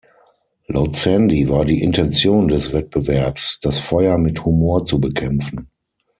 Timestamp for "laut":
0.65-0.95